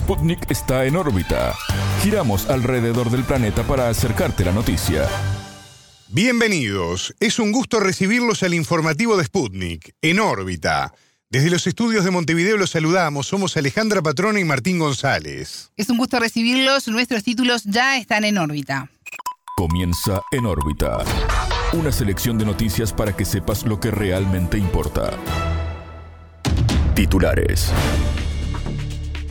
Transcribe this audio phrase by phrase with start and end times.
[0.00, 1.54] Sputnik está en órbita.
[2.02, 5.06] Giramos alrededor del planeta para acercarte la noticia.
[6.08, 7.14] Bienvenidos.
[7.20, 10.94] Es un gusto recibirlos al informativo de Sputnik, en órbita.
[11.28, 13.26] Desde los estudios de Montevideo los saludamos.
[13.26, 15.70] Somos Alejandra Patrona y Martín González.
[15.76, 16.88] Es un gusto recibirlos.
[16.88, 18.90] Nuestros títulos ya están en órbita.
[19.54, 21.04] Comienza en órbita.
[21.74, 25.10] Una selección de noticias para que sepas lo que realmente importa.
[26.94, 27.70] Titulares.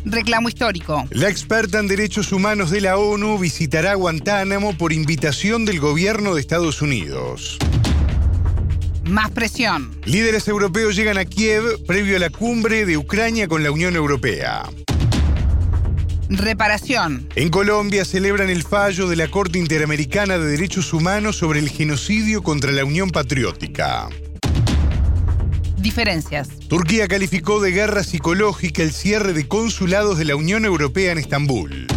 [0.05, 1.05] Reclamo histórico.
[1.11, 6.41] La experta en derechos humanos de la ONU visitará Guantánamo por invitación del gobierno de
[6.41, 7.58] Estados Unidos.
[9.03, 9.91] Más presión.
[10.05, 14.63] Líderes europeos llegan a Kiev previo a la cumbre de Ucrania con la Unión Europea.
[16.30, 17.27] Reparación.
[17.36, 22.44] En Colombia celebran el fallo de la Corte Interamericana de Derechos Humanos sobre el genocidio
[22.44, 24.09] contra la Unión Patriótica.
[25.81, 26.49] Diferencias.
[26.67, 31.88] Turquía calificó de guerra psicológica el cierre de consulados de la Unión Europea en Estambul.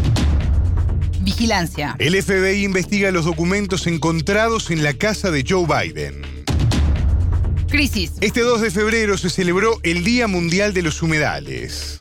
[1.20, 1.96] Vigilancia.
[1.98, 6.22] El FBI investiga los documentos encontrados en la casa de Joe Biden.
[7.68, 8.12] Crisis.
[8.20, 11.98] Este 2 de febrero se celebró el Día Mundial de los Humedales.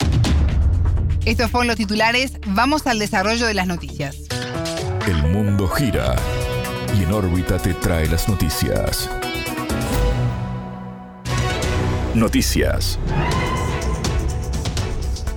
[1.25, 2.33] Estos fueron los titulares.
[2.47, 4.17] Vamos al desarrollo de las noticias.
[5.07, 6.15] El mundo gira
[6.97, 9.09] y en órbita te trae las noticias.
[12.13, 12.99] Noticias.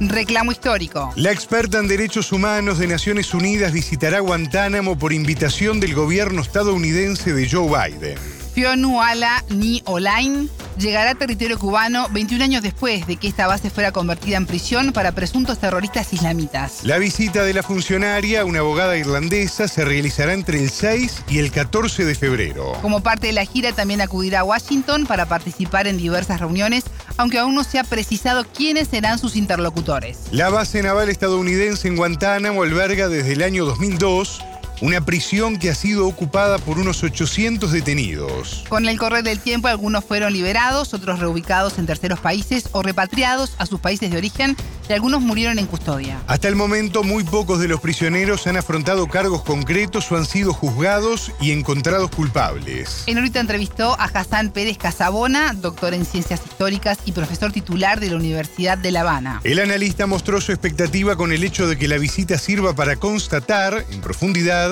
[0.01, 1.13] Reclamo histórico.
[1.15, 7.33] La experta en derechos humanos de Naciones Unidas visitará Guantánamo por invitación del gobierno estadounidense
[7.33, 8.19] de Joe Biden.
[8.55, 13.93] Fionuala Ni Olain llegará a territorio cubano 21 años después de que esta base fuera
[13.93, 16.81] convertida en prisión para presuntos terroristas islamitas.
[16.85, 21.51] La visita de la funcionaria, una abogada irlandesa, se realizará entre el 6 y el
[21.51, 22.73] 14 de febrero.
[22.83, 26.85] Como parte de la gira también acudirá a Washington para participar en diversas reuniones,
[27.17, 30.19] aunque aún no se ha precisado quiénes serán sus interlocutores.
[30.31, 34.41] La base naval estadounidense en Guantánamo alberga desde el año 2002
[34.81, 38.65] una prisión que ha sido ocupada por unos 800 detenidos.
[38.69, 43.53] Con el correr del tiempo, algunos fueron liberados, otros reubicados en terceros países o repatriados
[43.59, 44.57] a sus países de origen
[44.89, 46.21] y algunos murieron en custodia.
[46.27, 50.53] Hasta el momento, muy pocos de los prisioneros han afrontado cargos concretos o han sido
[50.53, 53.05] juzgados y encontrados culpables.
[53.07, 58.11] En ahorita entrevistó a Hassan Pérez Casabona, doctor en ciencias históricas y profesor titular de
[58.11, 59.41] la Universidad de La Habana.
[59.45, 63.85] El analista mostró su expectativa con el hecho de que la visita sirva para constatar,
[63.91, 64.64] en profundidad,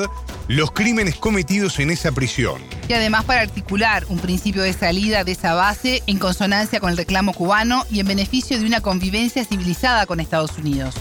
[0.48, 2.60] los crímenes cometidos en esa prisión.
[2.88, 6.97] Y además para articular un principio de salida de esa base en consonancia con el
[6.97, 10.94] reclamo cubano y en beneficio de una convivencia civilizada con Estados Unidos.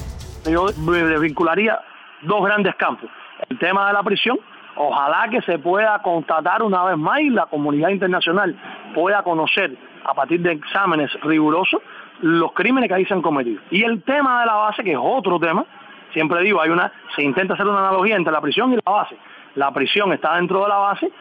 [0.45, 1.79] Yo me vincularía
[2.23, 3.09] dos grandes campos.
[3.49, 4.37] El tema de la prisión,
[4.75, 8.55] ojalá que se pueda constatar una vez más y la comunidad internacional
[8.93, 9.75] pueda conocer
[10.05, 11.81] a partir de exámenes rigurosos
[12.21, 13.61] los crímenes que ahí se han cometido.
[13.71, 15.65] Y el tema de la base, que es otro tema,
[16.13, 19.15] siempre digo, hay una, se intenta hacer una analogía entre la prisión y la base.
[19.55, 21.11] La prisión está dentro de la base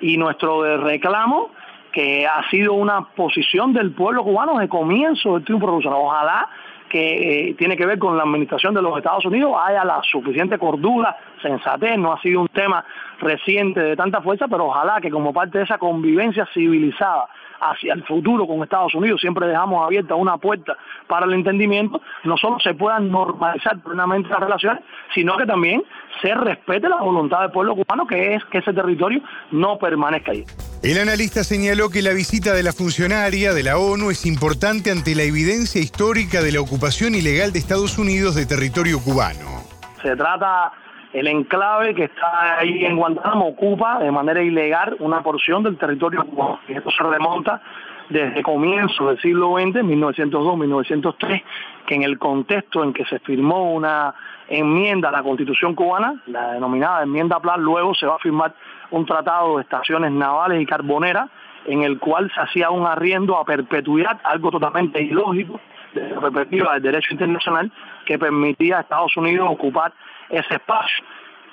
[0.00, 1.50] y nuestro reclamo,
[1.92, 6.06] que ha sido una posición del pueblo cubano de comienzo del triunfo revolucionario.
[6.06, 6.48] Ojalá
[6.88, 10.58] que eh, tiene que ver con la administración de los Estados Unidos haya la suficiente
[10.58, 12.84] cordura, sensatez, no ha sido un tema
[13.18, 17.28] reciente de tanta fuerza, pero ojalá que como parte de esa convivencia civilizada
[17.62, 22.36] hacia el futuro con Estados Unidos, siempre dejamos abierta una puerta para el entendimiento, no
[22.36, 24.82] solo se puedan normalizar plenamente las relaciones,
[25.14, 25.82] sino que también
[26.20, 29.22] se respete la voluntad del pueblo cubano, que es que ese territorio
[29.52, 30.44] no permanezca ahí.
[30.82, 35.14] El analista señaló que la visita de la funcionaria de la ONU es importante ante
[35.14, 39.62] la evidencia histórica de la ocupación ilegal de Estados Unidos de territorio cubano.
[40.02, 40.72] Se trata
[41.12, 46.24] el enclave que está ahí en Guantánamo ocupa de manera ilegal una porción del territorio
[46.24, 46.60] cubano.
[46.68, 47.60] Y esto se remonta
[48.08, 51.42] desde comienzo del siglo XX, 1902-1903,
[51.86, 54.14] que en el contexto en que se firmó una
[54.48, 58.54] enmienda a la Constitución cubana, la denominada enmienda Plan, luego se va a firmar
[58.90, 61.28] un tratado de estaciones navales y carboneras
[61.64, 65.60] en el cual se hacía un arriendo a perpetuidad, algo totalmente ilógico
[65.94, 67.70] desde perspectiva del derecho internacional,
[68.06, 69.92] que permitía a Estados Unidos ocupar
[70.28, 71.04] ese espacio.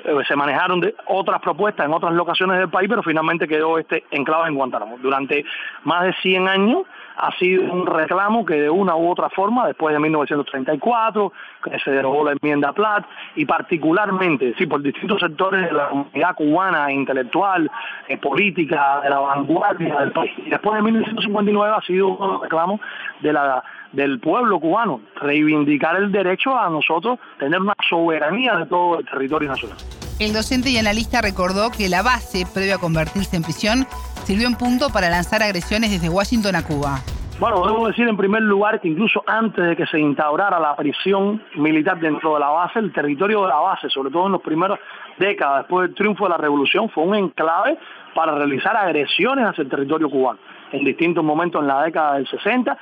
[0.04, 4.06] Eh, se manejaron de otras propuestas en otras locaciones del país, pero finalmente quedó este
[4.12, 4.98] enclave en Guantánamo.
[5.00, 5.44] Durante
[5.84, 6.84] más de 100 años
[7.18, 11.34] ha sido un reclamo que de una u otra forma, después de 1934,
[11.64, 16.36] que se derogó la enmienda Platt, y particularmente, sí, por distintos sectores de la comunidad
[16.36, 17.70] cubana, intelectual,
[18.08, 20.32] eh, política, de la vanguardia del país.
[20.50, 22.80] Después de 1959 ha sido un reclamo
[23.20, 23.64] de la
[23.94, 29.50] del pueblo cubano, reivindicar el derecho a nosotros tener una soberanía de todo el territorio
[29.50, 29.78] nacional.
[30.20, 33.88] El docente y analista recordó que la base, previo a convertirse en prisión,
[34.26, 37.00] sirvió en punto para lanzar agresiones desde Washington a Cuba.
[37.40, 41.42] Bueno, debo decir en primer lugar que incluso antes de que se instaurara la prisión
[41.56, 44.78] militar dentro de la base, el territorio de la base, sobre todo en las primeras
[45.18, 47.78] décadas después del triunfo de la revolución, fue un enclave
[48.14, 50.38] para realizar agresiones hacia el territorio cubano
[50.74, 52.78] en distintos momentos en la década del 60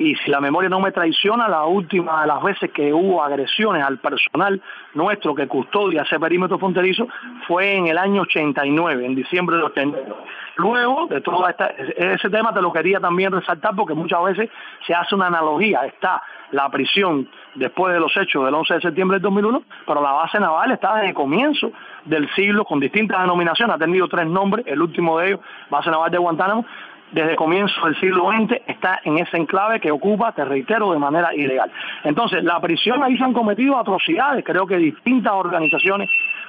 [0.00, 3.84] y si la memoria no me traiciona, la última de las veces que hubo agresiones
[3.84, 4.58] al personal
[4.94, 7.06] nuestro que custodia ese perímetro fronterizo
[7.46, 10.14] fue en el año 89, en diciembre del 89.
[10.56, 14.50] Luego de todo ese tema te lo quería también resaltar porque muchas veces
[14.86, 19.16] se hace una analogía, está la prisión después de los hechos del 11 de septiembre
[19.16, 21.72] del 2001, pero la base naval está desde el comienzo
[22.04, 26.10] del siglo con distintas denominaciones, ha tenido tres nombres, el último de ellos, base naval
[26.10, 26.64] de Guantánamo,
[27.12, 31.34] desde comienzo del siglo XX está en ese enclave que ocupa, te reitero, de manera
[31.34, 31.70] ilegal.
[32.04, 36.08] Entonces, la prisión ahí se han cometido atrocidades, creo que distintas organizaciones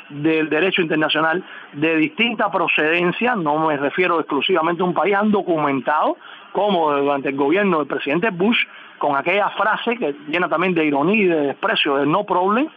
[0.09, 1.43] del derecho internacional
[1.73, 6.17] de distinta procedencia, no me refiero exclusivamente a un país, han documentado
[6.51, 8.57] cómo durante el gobierno del presidente Bush,
[8.97, 12.67] con aquella frase que llena también de ironía y de desprecio de no problem,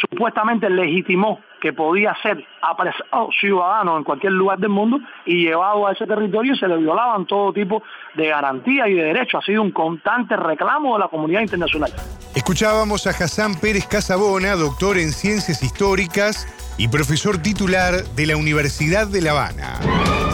[0.00, 5.92] supuestamente legitimó que podía ser apresado ciudadano en cualquier lugar del mundo y llevado a
[5.92, 7.82] ese territorio y se le violaban todo tipo
[8.14, 9.42] de garantías y de derechos.
[9.42, 11.92] Ha sido un constante reclamo de la comunidad internacional.
[12.34, 16.46] Escuchábamos a Hassan Pérez Casabona, doctor en Ciencias Históricas
[16.78, 20.29] y profesor titular de la Universidad de La Habana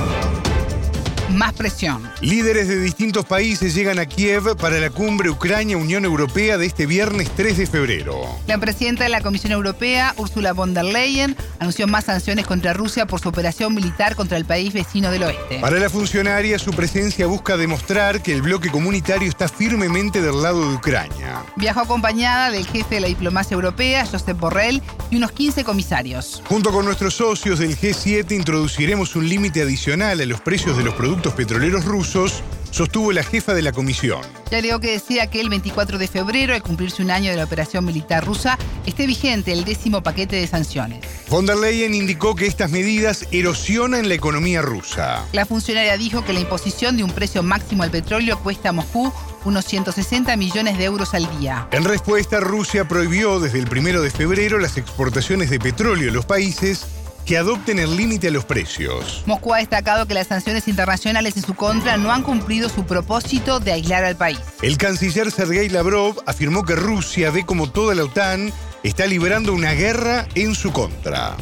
[1.30, 2.08] más presión.
[2.20, 7.30] Líderes de distintos países llegan a Kiev para la cumbre Ucrania-Unión Europea de este viernes
[7.36, 8.22] 3 de febrero.
[8.46, 13.06] La presidenta de la Comisión Europea, Ursula von der Leyen, anunció más sanciones contra Rusia
[13.06, 15.58] por su operación militar contra el país vecino del oeste.
[15.60, 20.68] Para la funcionaria, su presencia busca demostrar que el bloque comunitario está firmemente del lado
[20.68, 21.42] de Ucrania.
[21.56, 26.42] Viajó acompañada del jefe de la diplomacia europea, Josep Borrell, y unos 15 comisarios.
[26.48, 30.94] Junto con nuestros socios del G7 introduciremos un límite adicional a los precios de los
[30.94, 34.20] productos petroleros rusos, sostuvo la jefa de la comisión.
[34.50, 37.44] Ya leo que decía que el 24 de febrero, al cumplirse un año de la
[37.44, 41.00] operación militar rusa, esté vigente el décimo paquete de sanciones.
[41.28, 45.24] Von der Leyen indicó que estas medidas erosionan la economía rusa.
[45.32, 49.12] La funcionaria dijo que la imposición de un precio máximo al petróleo cuesta a Moscú
[49.44, 51.68] unos 160 millones de euros al día.
[51.70, 56.26] En respuesta, Rusia prohibió desde el primero de febrero las exportaciones de petróleo a los
[56.26, 56.84] países
[57.26, 59.24] que adopten el límite a los precios.
[59.26, 63.60] Moscú ha destacado que las sanciones internacionales en su contra no han cumplido su propósito
[63.60, 64.38] de aislar al país.
[64.62, 68.52] El canciller Sergei Lavrov afirmó que Rusia ve como toda la OTAN
[68.84, 71.36] está librando una guerra en su contra.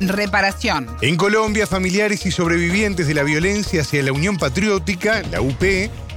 [0.00, 0.88] Reparación.
[1.02, 5.62] En Colombia, familiares y sobrevivientes de la violencia hacia la Unión Patriótica, la UP,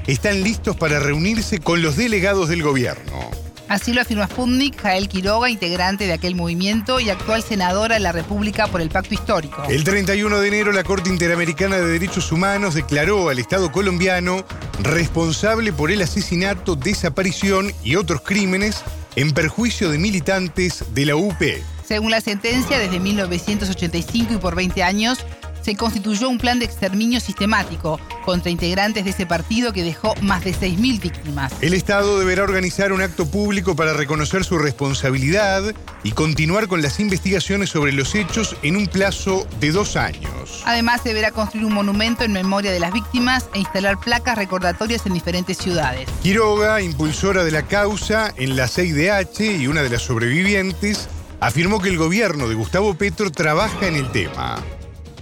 [0.07, 3.28] están listos para reunirse con los delegados del gobierno.
[3.69, 8.11] Así lo afirma Sputnik, Jael Quiroga, integrante de aquel movimiento y actual senadora de la
[8.11, 9.63] República por el Pacto Histórico.
[9.69, 14.43] El 31 de enero, la Corte Interamericana de Derechos Humanos declaró al Estado colombiano
[14.81, 18.83] responsable por el asesinato, desaparición y otros crímenes
[19.15, 21.39] en perjuicio de militantes de la UP.
[21.85, 25.19] Según la sentencia, desde 1985 y por 20 años,
[25.61, 30.43] se constituyó un plan de exterminio sistemático contra integrantes de ese partido que dejó más
[30.43, 31.53] de 6.000 víctimas.
[31.61, 35.63] El Estado deberá organizar un acto público para reconocer su responsabilidad
[36.03, 40.63] y continuar con las investigaciones sobre los hechos en un plazo de dos años.
[40.65, 45.13] Además, deberá construir un monumento en memoria de las víctimas e instalar placas recordatorias en
[45.13, 46.07] diferentes ciudades.
[46.21, 51.89] Quiroga, impulsora de la causa en la 6DH y una de las sobrevivientes, afirmó que
[51.89, 54.63] el gobierno de Gustavo Petro trabaja en el tema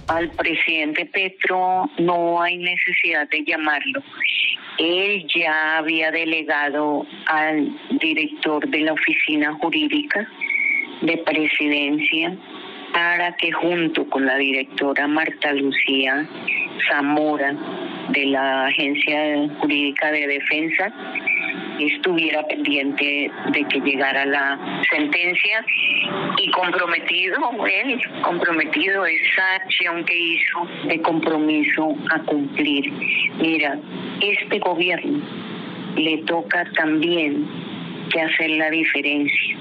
[0.08, 4.02] al presidente Petro no hay necesidad de llamarlo.
[4.78, 10.26] Él ya había delegado al director de la oficina jurídica
[11.02, 12.36] de presidencia
[12.92, 16.26] para que junto con la directora Marta Lucía
[16.88, 17.54] Zamora
[18.10, 20.92] de la Agencia Jurídica de Defensa
[21.86, 25.64] estuviera pendiente de que llegara la sentencia
[26.36, 32.92] y comprometido, él, comprometido esa acción que hizo de compromiso a cumplir.
[33.40, 33.78] Mira,
[34.20, 35.20] este gobierno
[35.96, 37.46] le toca también
[38.10, 39.56] que hacer la diferencia.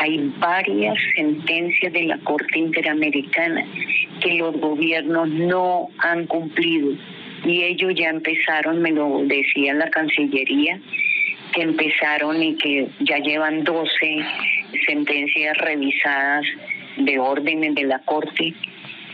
[0.00, 3.64] Hay varias sentencias de la Corte Interamericana
[4.20, 6.92] que los gobiernos no han cumplido
[7.44, 10.80] y ellos ya empezaron, me lo decía la Cancillería,
[11.52, 13.88] que empezaron y que ya llevan 12
[14.86, 16.44] sentencias revisadas
[16.98, 18.54] de órdenes de la Corte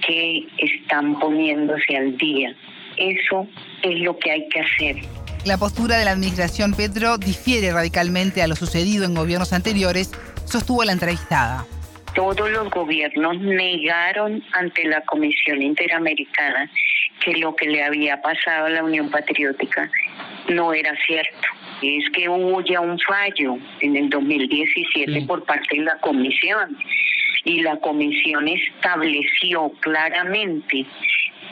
[0.06, 2.54] que están poniéndose al día.
[2.96, 3.46] Eso
[3.82, 4.96] es lo que hay que hacer.
[5.44, 10.10] La postura de la administración Petro difiere radicalmente a lo sucedido en gobiernos anteriores,
[10.46, 11.66] sostuvo la entrevistada.
[12.14, 16.70] Todos los gobiernos negaron ante la Comisión Interamericana
[17.24, 19.90] que lo que le había pasado a la Unión Patriótica
[20.48, 21.48] no era cierto.
[21.82, 26.76] Es que hubo ya un fallo en el 2017 por parte de la comisión
[27.44, 30.86] y la comisión estableció claramente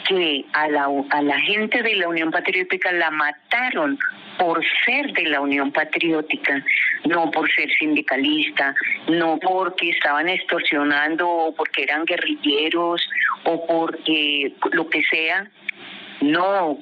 [0.09, 3.99] que a la, a la gente de la Unión Patriótica la mataron
[4.39, 6.65] por ser de la Unión Patriótica,
[7.05, 8.75] no por ser sindicalista,
[9.09, 13.09] no porque estaban extorsionando o porque eran guerrilleros
[13.45, 15.51] o porque lo que sea.
[16.21, 16.79] No,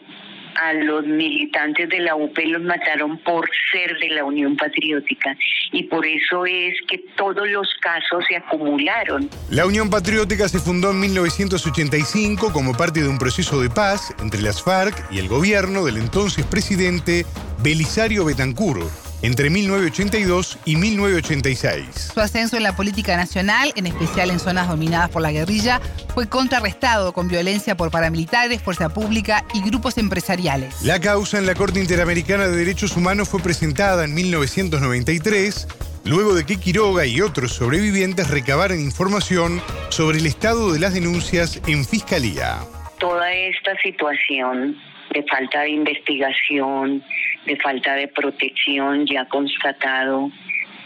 [0.57, 5.37] a los militantes de la UP los mataron por ser de la Unión Patriótica
[5.73, 9.29] y por eso es que todos los casos se acumularon.
[9.51, 14.43] La Unión Patriótica se fundó en 1985 como parte de un proceso de paz entre
[14.43, 17.25] las FARC y el gobierno del entonces presidente
[17.63, 22.13] Belisario Betancur entre 1982 y 1986.
[22.15, 25.81] Su ascenso en la política nacional, en especial en zonas dominadas por la guerrilla,
[26.15, 30.83] fue contrarrestado con violencia por paramilitares, fuerza pública y grupos empresariales.
[30.83, 35.69] La causa en la Corte Interamericana de Derechos Humanos fue presentada en 1993
[36.05, 39.61] luego de que Quiroga y otros sobrevivientes recabaran información
[39.91, 42.59] sobre el estado de las denuncias en Fiscalía.
[42.99, 44.77] Toda esta situación
[45.13, 47.03] de falta de investigación,
[47.47, 50.31] de falta de protección ya constatado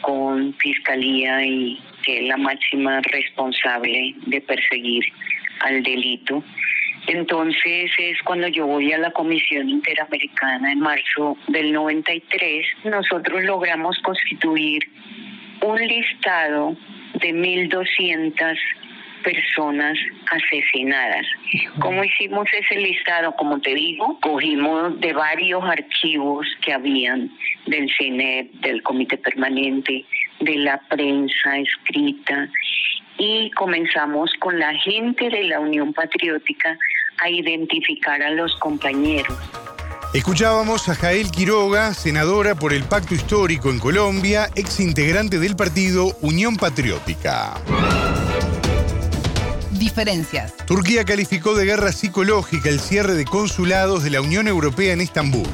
[0.00, 5.04] con Fiscalía y que es la máxima responsable de perseguir
[5.60, 6.44] al delito.
[7.06, 13.98] Entonces es cuando yo voy a la Comisión Interamericana en marzo del 93, nosotros logramos
[14.00, 14.82] constituir
[15.60, 16.76] un listado
[17.20, 18.58] de 1.200
[19.24, 19.98] personas
[20.30, 21.26] asesinadas.
[21.80, 23.34] ¿Cómo hicimos ese listado?
[23.36, 27.30] Como te digo, cogimos de varios archivos que habían
[27.66, 30.04] del CINEP, del Comité Permanente,
[30.40, 32.48] de la prensa escrita
[33.18, 36.76] y comenzamos con la gente de la Unión Patriótica
[37.22, 39.38] a identificar a los compañeros.
[40.12, 46.12] Escuchábamos a Jael Quiroga, senadora por el Pacto Histórico en Colombia, ex integrante del partido
[46.22, 47.54] Unión Patriótica
[49.78, 50.54] diferencias.
[50.66, 55.48] Turquía calificó de guerra psicológica el cierre de consulados de la Unión Europea en Estambul.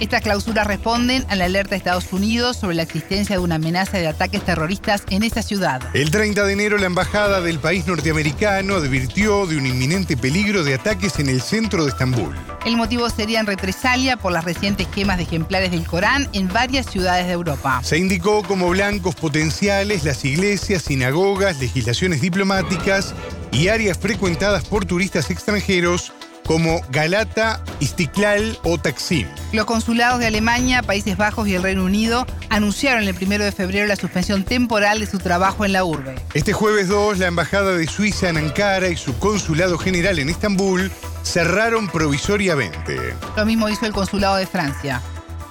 [0.00, 3.96] Estas clausuras responden a la alerta de Estados Unidos sobre la existencia de una amenaza
[3.98, 5.80] de ataques terroristas en esa ciudad.
[5.94, 10.74] El 30 de enero la embajada del país norteamericano advirtió de un inminente peligro de
[10.74, 12.34] ataques en el centro de Estambul.
[12.66, 16.86] El motivo sería en represalia por las recientes quemas de ejemplares del Corán en varias
[16.86, 17.80] ciudades de Europa.
[17.84, 23.14] Se indicó como blancos potenciales las iglesias, sinagogas, legislaciones diplomáticas
[23.52, 26.12] y áreas frecuentadas por turistas extranjeros
[26.46, 29.26] como Galata, Istiklal o Taksim.
[29.52, 33.86] Los consulados de Alemania, Países Bajos y el Reino Unido anunciaron el 1 de febrero
[33.86, 36.14] la suspensión temporal de su trabajo en la urbe.
[36.34, 40.90] Este jueves 2, la Embajada de Suiza en Ankara y su Consulado General en Estambul
[41.22, 43.14] cerraron provisoriamente.
[43.36, 45.00] Lo mismo hizo el Consulado de Francia.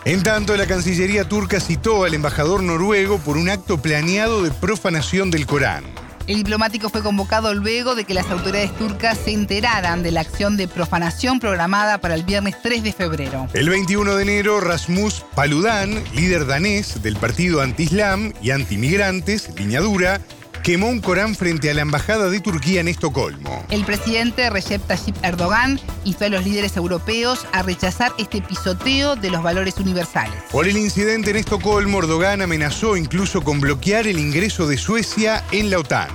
[0.06, 5.32] En tanto, la Cancillería turca citó al embajador noruego por un acto planeado de profanación
[5.32, 5.86] del Corán.
[6.26, 10.56] El diplomático fue convocado luego de que las autoridades turcas se enteraran de la acción
[10.56, 13.50] de profanación programada para el viernes 3 de febrero.
[13.54, 20.22] El 21 de enero, Rasmus Paludan, líder danés del partido anti-islam y anti-migrantes, Dura,
[20.64, 23.66] quemó un Corán frente a la embajada de Turquía en Estocolmo.
[23.70, 29.30] El presidente Recep Tayyip Erdogan instó a los líderes europeos a rechazar este pisoteo de
[29.30, 30.34] los valores universales.
[30.52, 35.70] Por el incidente en Estocolmo, Erdogan amenazó incluso con bloquear el ingreso de Suecia en
[35.70, 36.08] la OTAN.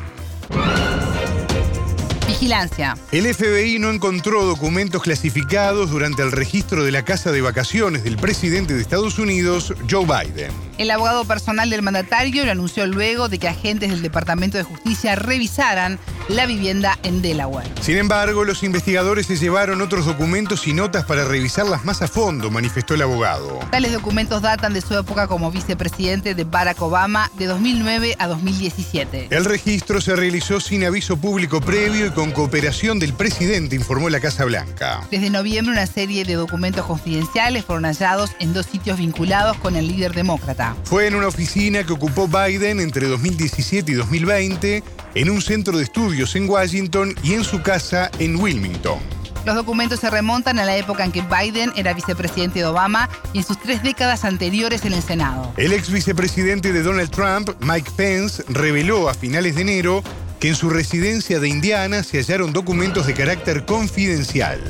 [2.27, 2.97] Vigilancia.
[3.13, 8.17] El FBI no encontró documentos clasificados durante el registro de la casa de vacaciones del
[8.17, 10.68] presidente de Estados Unidos, Joe Biden.
[10.79, 15.17] El abogado personal del mandatario lo anunció luego de que agentes del Departamento de Justicia
[15.17, 17.69] revisaran la vivienda en Delaware.
[17.81, 22.51] Sin embargo, los investigadores se llevaron otros documentos y notas para revisarlas más a fondo,
[22.51, 23.59] manifestó el abogado.
[23.73, 29.29] Tales documentos datan de su época como vicepresidente de Barack Obama de 2009 a 2017.
[29.31, 34.21] El registro se realizó sin aviso público previo y con cooperación del presidente, informó la
[34.21, 35.01] Casa Blanca.
[35.11, 39.89] Desde noviembre, una serie de documentos confidenciales fueron hallados en dos sitios vinculados con el
[39.89, 40.68] líder demócrata.
[40.85, 44.83] Fue en una oficina que ocupó Biden entre 2017 y 2020,
[45.15, 48.99] en un centro de estudios en Washington y en su casa en Wilmington.
[49.45, 53.39] Los documentos se remontan a la época en que Biden era vicepresidente de Obama y
[53.39, 55.53] en sus tres décadas anteriores en el Senado.
[55.57, 60.03] El ex vicepresidente de Donald Trump, Mike Pence, reveló a finales de enero
[60.39, 64.61] que en su residencia de Indiana se hallaron documentos de carácter confidencial.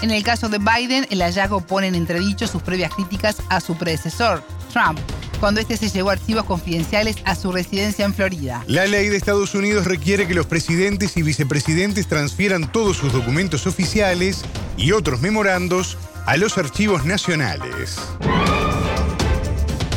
[0.00, 3.76] En el caso de Biden, el hallazgo pone en entredicho sus previas críticas a su
[3.76, 4.98] predecesor, Trump,
[5.40, 8.64] cuando este se llevó archivos confidenciales a su residencia en Florida.
[8.66, 13.66] La ley de Estados Unidos requiere que los presidentes y vicepresidentes transfieran todos sus documentos
[13.66, 14.44] oficiales
[14.76, 15.96] y otros memorandos
[16.26, 17.96] a los archivos nacionales.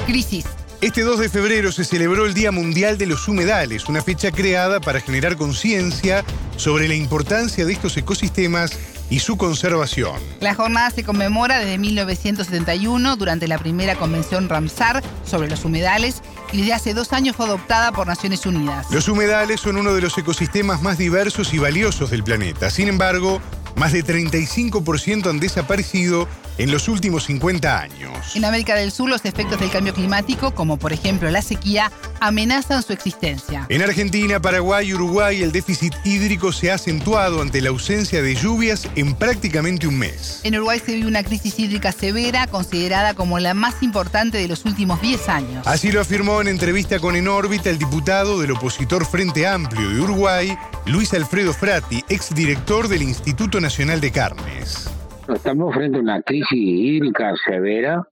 [0.06, 0.46] Crisis.
[0.82, 4.80] Este 2 de febrero se celebró el Día Mundial de los Humedales, una fecha creada
[4.80, 6.26] para generar conciencia
[6.58, 8.72] sobre la importancia de estos ecosistemas
[9.12, 10.16] y su conservación.
[10.40, 16.62] La jornada se conmemora desde 1971 durante la primera convención Ramsar sobre los humedales y
[16.62, 18.88] desde hace dos años fue adoptada por Naciones Unidas.
[18.90, 22.70] Los humedales son uno de los ecosistemas más diversos y valiosos del planeta.
[22.70, 23.42] Sin embargo,
[23.76, 28.36] más de 35% han desaparecido en los últimos 50 años.
[28.36, 32.84] En América del Sur, los efectos del cambio climático, como por ejemplo la sequía, amenazan
[32.84, 33.66] su existencia.
[33.70, 38.36] En Argentina, Paraguay y Uruguay, el déficit hídrico se ha acentuado ante la ausencia de
[38.36, 40.42] lluvias en prácticamente un mes.
[40.44, 44.66] En Uruguay se vive una crisis hídrica severa, considerada como la más importante de los
[44.66, 45.68] últimos 10 años.
[45.68, 50.00] Así lo afirmó en entrevista con En órbita el diputado del opositor Frente Amplio de
[50.00, 54.90] Uruguay, Luis Alfredo Frati, exdirector del Instituto Nacional de Carnes.
[55.34, 58.04] Estamos frente a una crisis hídrica severa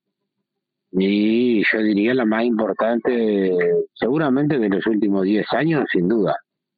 [0.92, 3.58] y yo diría la más importante
[3.96, 6.36] seguramente de los últimos 10 años, sin duda,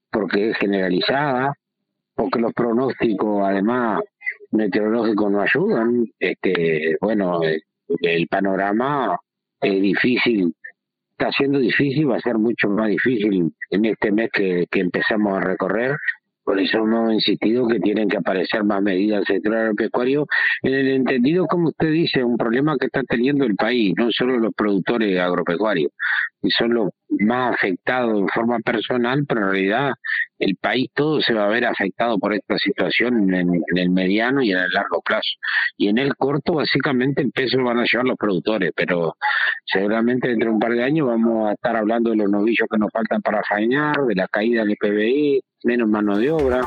[0.09, 1.53] porque es generalizada,
[2.15, 4.01] porque los pronósticos además
[4.51, 7.41] meteorológicos no ayudan, este, bueno,
[8.01, 9.17] el panorama
[9.59, 10.55] es difícil,
[11.11, 15.37] está siendo difícil, va a ser mucho más difícil en este mes que, que empezamos
[15.37, 15.97] a recorrer
[16.51, 20.27] por eso hemos insistido que tienen que aparecer más medidas del sector agropecuario,
[20.63, 24.37] en el entendido, como usted dice, un problema que está teniendo el país, no solo
[24.37, 25.93] los productores agropecuarios,
[26.41, 26.89] y son los
[27.21, 29.93] más afectados en forma personal, pero en realidad
[30.39, 34.51] el país todo se va a ver afectado por esta situación en, el mediano y
[34.51, 35.29] en el largo plazo.
[35.77, 39.15] Y en el corto, básicamente, el peso lo van a llevar los productores, pero
[39.67, 42.77] seguramente dentro de un par de años vamos a estar hablando de los novillos que
[42.77, 46.61] nos faltan para faenar, de la caída del PBI, menos mano de obra.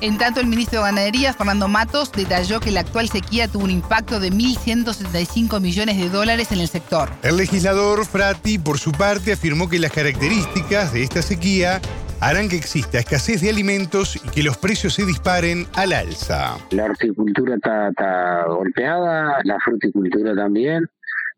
[0.00, 3.70] En tanto, el ministro de Ganadería, Fernando Matos, detalló que la actual sequía tuvo un
[3.70, 7.08] impacto de 1.175 millones de dólares en el sector.
[7.22, 11.80] El legislador Frati, por su parte, afirmó que las características de esta sequía
[12.20, 16.56] harán que exista escasez de alimentos y que los precios se disparen al alza.
[16.70, 20.86] La horticultura está, golpeada, la fruticultura también.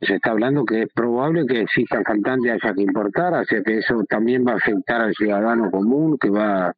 [0.00, 4.02] Se está hablando que es probable que existan faltantes haya que importar, así que eso
[4.08, 6.72] también va a afectar al ciudadano común, que va,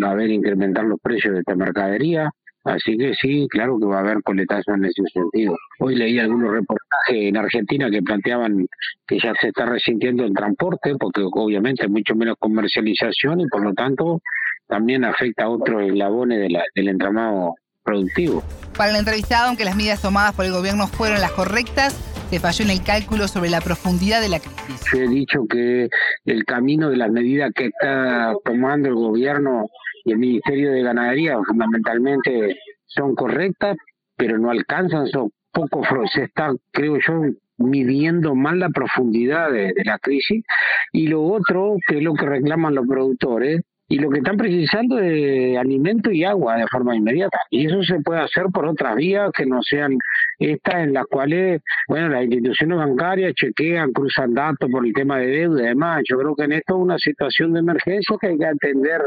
[0.00, 2.30] va a haber incrementar los precios de esta mercadería.
[2.64, 5.56] Así que sí, claro que va a haber coletazo en ese sentido.
[5.80, 8.66] Hoy leí algunos reportajes en Argentina que planteaban
[9.06, 13.64] que ya se está resintiendo el transporte, porque obviamente hay mucho menos comercialización y por
[13.64, 14.20] lo tanto
[14.68, 18.44] también afecta a otros eslabones del entramado productivo.
[18.76, 22.64] Para el entrevistado, aunque las medidas tomadas por el gobierno fueron las correctas, se falló
[22.64, 24.94] en el cálculo sobre la profundidad de la crisis.
[24.94, 25.90] He dicho que
[26.24, 29.66] el camino de las medidas que está tomando el gobierno
[30.06, 33.76] y el Ministerio de Ganadería fundamentalmente son correctas,
[34.16, 37.20] pero no alcanzan, son poco, se está, creo yo,
[37.58, 40.42] midiendo mal la profundidad de, la crisis.
[40.90, 44.98] Y lo otro, que es lo que reclaman los productores, y lo que están precisando
[44.98, 47.38] es alimento y agua de forma inmediata.
[47.50, 49.98] Y eso se puede hacer por otras vías que no sean
[50.38, 55.26] estas en las cuales, bueno, las instituciones bancarias chequean, cruzan datos por el tema de
[55.26, 56.02] deuda y demás.
[56.08, 59.02] Yo creo que en esto es una situación de emergencia que hay que atender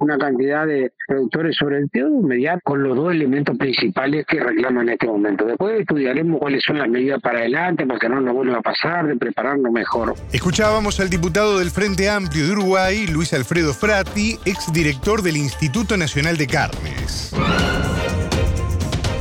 [0.00, 4.88] una cantidad de productores sobre el tema inmediato con los dos elementos principales que reclaman
[4.88, 5.44] en este momento.
[5.44, 9.06] Después estudiaremos cuáles son las medidas para adelante para que no nos vuelva a pasar,
[9.06, 10.14] de prepararnos mejor.
[10.32, 16.36] Escuchábamos al diputado del Frente Amplio de Uruguay, Luis Alfredo Frati, exdirector del Instituto Nacional
[16.36, 17.32] de Carnes.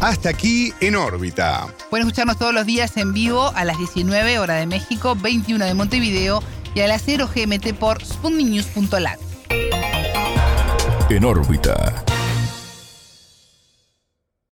[0.01, 1.67] Hasta aquí en órbita.
[1.89, 5.73] Pueden escucharnos todos los días en vivo a las 19 horas de México, 21 de
[5.73, 6.41] Montevideo
[6.73, 9.19] y a las 0 GMT por spundinews.lat.
[11.09, 12.05] En órbita.